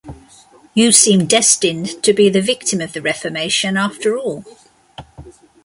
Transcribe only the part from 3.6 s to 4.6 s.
after all.